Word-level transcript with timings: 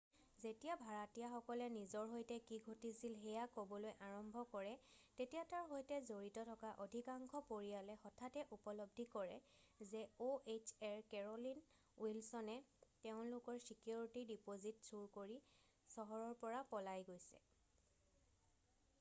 যেতিয়া 0.43 0.75
ভাড়াতীয়াসকলে 0.83 1.65
নিজৰ 1.73 2.05
সৈতে 2.11 2.37
কি 2.45 2.57
ঘটিছিল 2.71 3.17
সেয়া 3.23 3.43
ক'বলৈ 3.57 3.91
আৰম্ভ 4.07 4.43
কৰে 4.53 4.71
তেতিয়া 5.19 5.43
তাৰ 5.51 5.67
সৈতে 5.73 5.99
জড়িত 6.11 6.45
থকা 6.47 6.71
অধিকাংশ 6.87 7.41
পৰিয়ালে 7.51 7.97
হঠাতে 8.05 8.45
উপলব্ধি 8.57 9.05
কৰে 9.17 9.37
যে 9.91 10.01
ohaৰ 10.29 11.05
কেৰ'লিন 11.13 11.61
উইলছনে 12.07 12.57
তেওঁলোকৰ 13.07 13.61
ছিকিউৰিটি 13.67 14.25
ডিপ'জিট 14.33 14.83
চুৰি 14.89 15.13
কৰি 15.21 15.39
চহৰৰ 15.97 16.35
পৰা 16.45 16.65
পলাই 16.75 17.07
গৈছে। 17.13 17.45